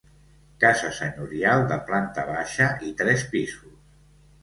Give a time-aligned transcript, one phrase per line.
[0.63, 3.81] Casa senyorial de planta baixa i tres pisos.